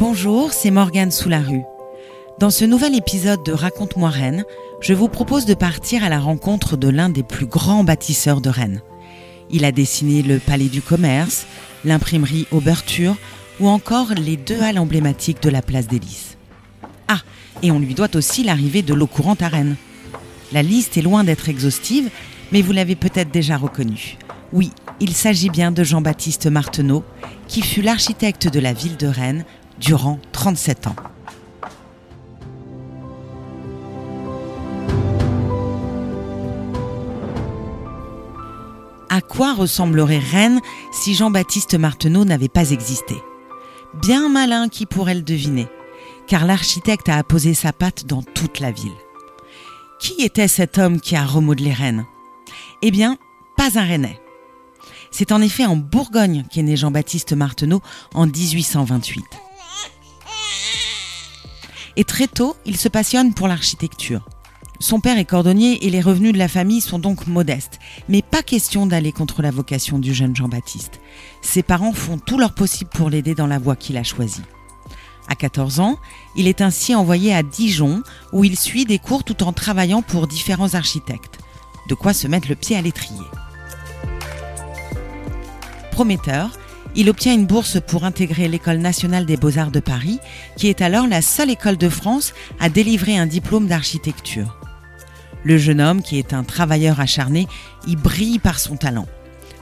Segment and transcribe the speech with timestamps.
[0.00, 1.64] Bonjour, c'est Morgane Sous-la-Rue.
[2.38, 4.44] Dans ce nouvel épisode de Raconte-moi Rennes,
[4.80, 8.48] je vous propose de partir à la rencontre de l'un des plus grands bâtisseurs de
[8.48, 8.80] Rennes.
[9.50, 11.44] Il a dessiné le Palais du Commerce,
[11.84, 13.14] l'imprimerie Auberture
[13.60, 16.38] ou encore les deux halles emblématiques de la place des Lys.
[17.06, 17.20] Ah,
[17.62, 19.76] et on lui doit aussi l'arrivée de l'eau courante à Rennes.
[20.50, 22.08] La liste est loin d'être exhaustive,
[22.52, 24.16] mais vous l'avez peut-être déjà reconnu.
[24.54, 27.04] Oui, il s'agit bien de Jean-Baptiste Marteneau,
[27.48, 29.44] qui fut l'architecte de la ville de Rennes
[29.80, 30.96] durant 37 ans.
[39.08, 40.60] À quoi ressemblerait Rennes
[40.92, 43.16] si Jean-Baptiste Marteneau n'avait pas existé?
[44.00, 45.66] Bien malin qui pourrait le deviner,
[46.28, 48.92] car l'architecte a apposé sa patte dans toute la ville.
[49.98, 52.06] Qui était cet homme qui a remodelé Rennes?
[52.82, 53.18] Eh bien,
[53.56, 54.20] pas un Rennais.
[55.10, 57.80] C'est en effet en Bourgogne qu'est né Jean-Baptiste Marteneau
[58.14, 59.24] en 1828.
[61.96, 64.26] Et très tôt, il se passionne pour l'architecture.
[64.82, 67.78] Son père est cordonnier et les revenus de la famille sont donc modestes.
[68.08, 71.00] Mais pas question d'aller contre la vocation du jeune Jean-Baptiste.
[71.42, 74.42] Ses parents font tout leur possible pour l'aider dans la voie qu'il a choisie.
[75.28, 75.98] À 14 ans,
[76.34, 78.02] il est ainsi envoyé à Dijon
[78.32, 81.38] où il suit des cours tout en travaillant pour différents architectes.
[81.88, 83.20] De quoi se mettre le pied à l'étrier.
[85.92, 86.50] Prometteur,
[86.96, 90.18] il obtient une bourse pour intégrer l'École nationale des beaux-arts de Paris,
[90.56, 94.56] qui est alors la seule école de France à délivrer un diplôme d'architecture.
[95.44, 97.46] Le jeune homme, qui est un travailleur acharné,
[97.86, 99.06] y brille par son talent.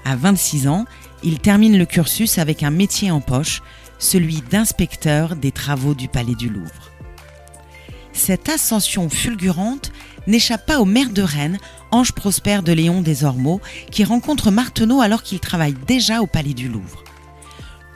[0.05, 0.87] À 26 ans,
[1.23, 3.63] il termine le cursus avec un métier en poche,
[3.99, 6.91] celui d'inspecteur des travaux du Palais du Louvre.
[8.13, 9.93] Cette ascension fulgurante
[10.27, 11.59] n'échappe pas au maire de Rennes,
[11.91, 16.55] Ange Prosper de Léon des Ormeaux, qui rencontre Marteneau alors qu'il travaille déjà au Palais
[16.55, 17.05] du Louvre.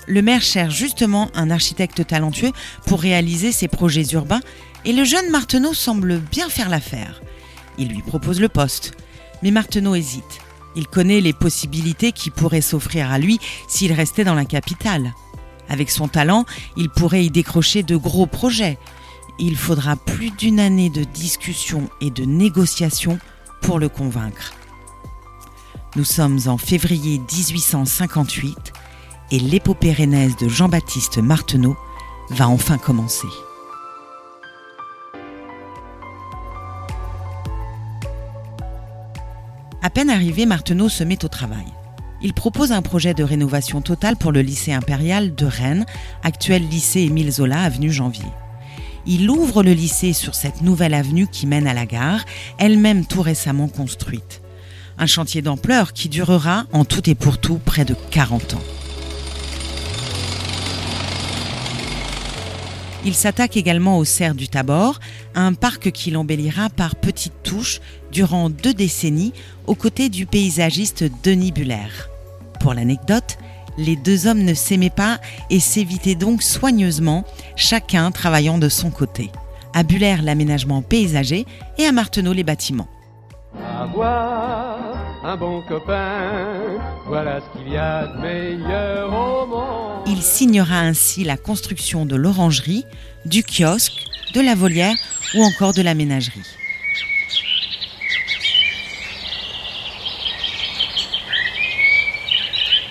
[0.07, 2.53] Le maire cherche justement un architecte talentueux
[2.87, 4.41] pour réaliser ses projets urbains
[4.85, 7.23] et le jeune Marteneau semble bien faire l'affaire.
[7.79, 8.93] Il lui propose le poste.
[9.43, 10.41] Mais Marteneau hésite.
[10.75, 13.39] Il connaît les possibilités qui pourraient s'offrir à lui
[13.69, 15.13] s'il restait dans la capitale.
[15.69, 16.45] Avec son talent,
[16.77, 18.79] il pourrait y décrocher de gros projets.
[19.39, 23.19] Il faudra plus d'une année de discussion et de négociation
[23.61, 24.53] pour le convaincre.
[25.97, 28.73] Nous sommes en février 1858
[29.33, 31.75] et l'épopée rennaise de Jean-Baptiste Marteneau
[32.29, 33.27] va enfin commencer.
[39.81, 41.65] À peine arrivé, Marteneau se met au travail.
[42.21, 45.87] Il propose un projet de rénovation totale pour le lycée impérial de Rennes,
[46.23, 48.29] actuel lycée Émile Zola, avenue Janvier.
[49.07, 52.25] Il ouvre le lycée sur cette nouvelle avenue qui mène à la gare,
[52.59, 54.43] elle-même tout récemment construite.
[54.99, 58.82] Un chantier d'ampleur qui durera en tout et pour tout près de 40 ans.
[63.05, 65.01] Il s'attaque également au cerf du Tabor,
[65.35, 67.81] un parc qui l'embellira par petites touches
[68.13, 69.33] durant deux décennies
[69.67, 71.89] aux côtés du paysagiste Denis Buller.
[72.61, 73.39] Pour l'anecdote,
[73.77, 75.19] les deux hommes ne s'aimaient pas
[75.51, 77.25] et s'évitaient donc soigneusement,
[77.57, 79.33] chacun travaillant de son côté.
[79.75, 81.45] À Buller l'aménagement paysager
[81.79, 82.89] et à Marteneau les bâtiments.
[83.81, 84.79] Avoir
[85.25, 89.92] un bon copain, voilà ce qu'il y a de meilleur au.
[90.13, 92.85] Il signera ainsi la construction de l'orangerie,
[93.25, 94.95] du kiosque, de la volière
[95.35, 96.43] ou encore de la ménagerie.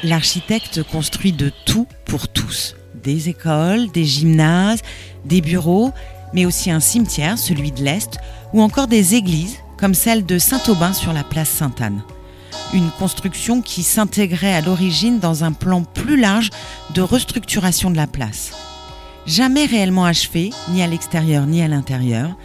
[0.02, 2.76] L'architecte construit de tout pour tous.
[3.04, 4.82] Des écoles, des gymnases,
[5.24, 5.92] des bureaux,
[6.34, 8.18] mais aussi un cimetière, celui de l'Est,
[8.52, 12.02] ou encore des églises, comme celle de Saint-Aubin sur la place Sainte-Anne.
[12.74, 16.50] Une construction qui s'intégrait à l'origine dans un plan plus large
[16.94, 18.54] de restructuration de la place.
[19.26, 22.36] Jamais réellement achevée, ni à l'extérieur ni à l'intérieur,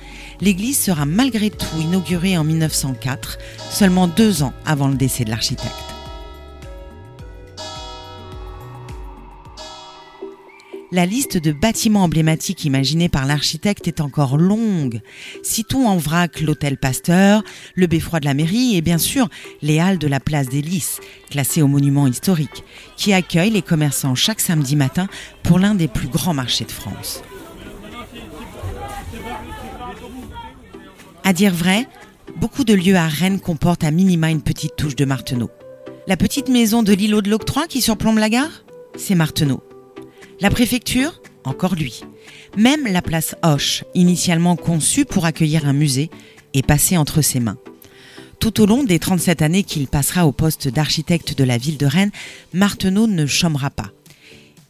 [0.40, 3.38] l'église sera malgré tout inaugurée en 1904,
[3.70, 5.95] seulement deux ans avant le décès de l'architecte.
[10.96, 15.02] La liste de bâtiments emblématiques imaginés par l'architecte est encore longue.
[15.42, 17.44] Citons en vrac l'hôtel Pasteur,
[17.74, 19.28] le beffroi de la mairie et bien sûr
[19.60, 22.64] les halles de la place des Lys, classées au monument historique,
[22.96, 25.06] qui accueillent les commerçants chaque samedi matin
[25.42, 27.20] pour l'un des plus grands marchés de France.
[31.24, 31.86] À dire vrai,
[32.36, 35.50] beaucoup de lieux à Rennes comportent à minima une petite touche de Marteneau.
[36.06, 38.64] La petite maison de l'îlot de l'Octroi qui surplombe la gare?
[38.96, 39.62] C'est Marteneau.
[40.38, 42.02] La préfecture Encore lui.
[42.58, 46.10] Même la place Hoche, initialement conçue pour accueillir un musée,
[46.52, 47.56] est passée entre ses mains.
[48.38, 51.86] Tout au long des 37 années qu'il passera au poste d'architecte de la ville de
[51.86, 52.10] Rennes,
[52.52, 53.92] Marteneau ne chômera pas.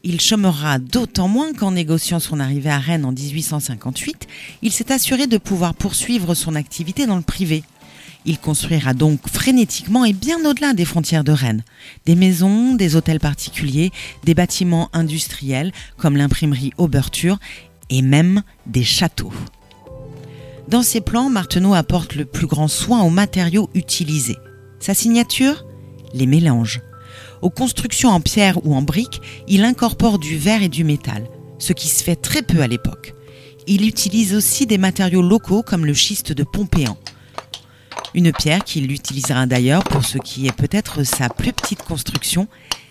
[0.04, 4.28] Il chômera d'autant moins qu'en négociant son arrivée à Rennes en 1858,
[4.62, 7.64] il s'est assuré de pouvoir poursuivre son activité dans le privé.
[8.28, 11.62] Il construira donc frénétiquement et bien au-delà des frontières de Rennes.
[12.06, 13.92] Des maisons, des hôtels particuliers,
[14.24, 17.38] des bâtiments industriels comme l'imprimerie Auberture
[17.88, 19.32] et même des châteaux.
[20.68, 24.38] Dans ses plans, Marteneau apporte le plus grand soin aux matériaux utilisés.
[24.80, 25.64] Sa signature
[26.12, 26.80] Les mélanges.
[27.42, 31.28] Aux constructions en pierre ou en brique, il incorpore du verre et du métal,
[31.60, 33.14] ce qui se fait très peu à l'époque.
[33.68, 36.96] Il utilise aussi des matériaux locaux comme le schiste de Pompéan.
[38.14, 42.48] Une pierre qu'il utilisera d'ailleurs pour ce qui est peut-être sa plus petite construction,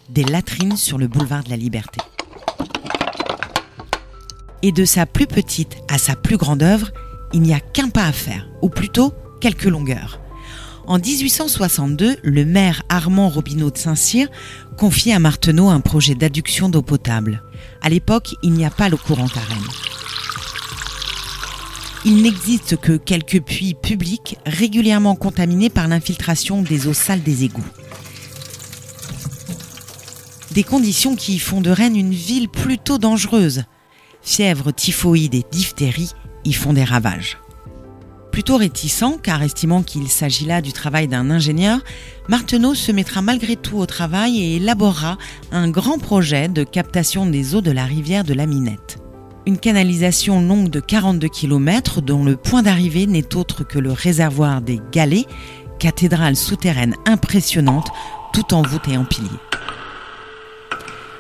[0.09, 1.99] des latrines sur le boulevard de la Liberté.
[4.61, 6.91] Et de sa plus petite à sa plus grande œuvre,
[7.33, 10.19] il n'y a qu'un pas à faire, ou plutôt quelques longueurs.
[10.87, 14.27] En 1862, le maire Armand Robineau de Saint-Cyr
[14.77, 17.41] confie à Marteneau un projet d'adduction d'eau potable.
[17.81, 19.94] À l'époque, il n'y a pas l'eau courante à Rennes.
[22.07, 27.65] Il n'existe que quelques puits publics régulièrement contaminés par l'infiltration des eaux sales des égouts.
[30.51, 33.63] Des conditions qui font de Rennes une ville plutôt dangereuse.
[34.21, 36.11] Fièvre, typhoïde et diphtérie
[36.43, 37.39] y font des ravages.
[38.31, 41.79] Plutôt réticent, car estimant qu'il s'agit là du travail d'un ingénieur,
[42.29, 45.17] Marteneau se mettra malgré tout au travail et élaborera
[45.51, 48.99] un grand projet de captation des eaux de la rivière de la Minette.
[49.47, 54.61] Une canalisation longue de 42 km dont le point d'arrivée n'est autre que le réservoir
[54.61, 55.27] des Galets,
[55.77, 57.89] cathédrale souterraine impressionnante
[58.33, 59.29] tout en voûte et en piliers.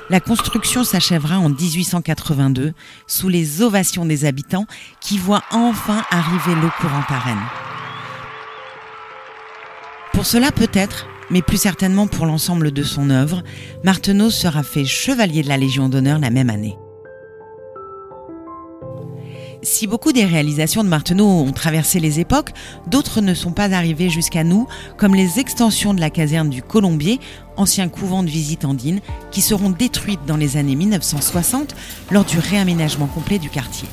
[0.09, 2.73] La construction s'achèvera en 1882
[3.05, 4.65] sous les ovations des habitants
[5.01, 7.37] qui voient enfin arriver l'eau courante à Rennes.
[10.13, 13.43] Pour cela peut-être, mais plus certainement pour l'ensemble de son œuvre,
[13.83, 16.75] Marteneau sera fait chevalier de la Légion d'honneur la même année.
[19.65, 22.51] Si beaucoup des réalisations de Marteneau ont traversé les époques,
[22.85, 27.19] d'autres ne sont pas arrivées jusqu'à nous, comme les extensions de la caserne du Colombier,
[27.57, 29.01] ancien couvent de visite andine,
[29.31, 31.75] qui seront détruites dans les années 1960
[32.11, 33.87] lors du réaménagement complet du quartier.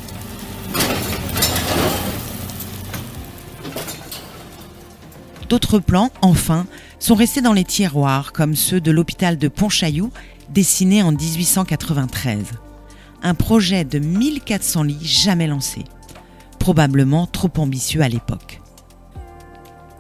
[5.49, 6.67] D'autres plans, enfin,
[6.99, 10.11] sont restés dans les tiroirs, comme ceux de l'hôpital de Pontchaillou,
[10.51, 12.45] dessiné en 1893
[13.23, 15.85] un projet de 1400 lits jamais lancé,
[16.59, 18.61] probablement trop ambitieux à l'époque.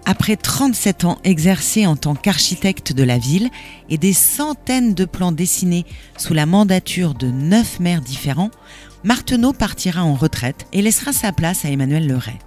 [0.05, 3.51] Après 37 ans exercés en tant qu'architecte de la ville
[3.89, 5.87] et des centaines de plans dessinés
[6.19, 8.51] sous la mandature de neuf maires différents,
[9.05, 12.39] Marteneau partira en retraite et laissera sa place à Emmanuel Leray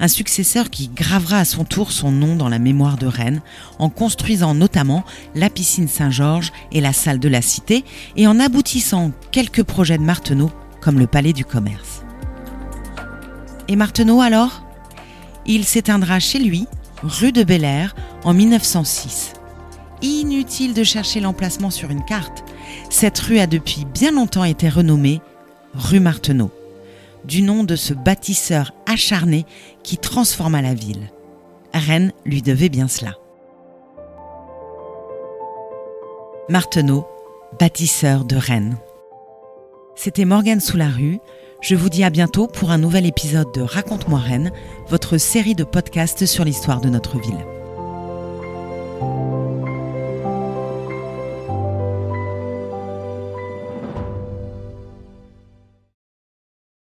[0.00, 3.42] un successeur qui gravera à son tour son nom dans la mémoire de Rennes,
[3.78, 5.04] en construisant notamment
[5.34, 7.84] la piscine Saint-Georges et la salle de la Cité,
[8.16, 10.50] et en aboutissant quelques projets de Marteneau,
[10.80, 12.02] comme le Palais du Commerce.
[13.68, 14.62] Et Marteneau alors?
[15.46, 16.66] Il s'éteindra chez lui,
[17.02, 17.94] rue de Bel Air,
[18.24, 19.34] en 1906.
[20.02, 22.44] Inutile de chercher l'emplacement sur une carte.
[22.90, 25.20] Cette rue a depuis bien longtemps été renommée
[25.74, 26.50] rue Marteneau
[27.24, 29.44] du nom de ce bâtisseur acharné
[29.82, 31.10] qui transforma la ville.
[31.74, 33.16] Rennes lui devait bien cela.
[36.48, 37.06] Marteneau,
[37.58, 38.78] bâtisseur de Rennes.
[39.96, 41.18] C'était Morgane sous la rue.
[41.60, 44.52] Je vous dis à bientôt pour un nouvel épisode de Raconte-moi Rennes,
[44.88, 47.53] votre série de podcasts sur l'histoire de notre ville.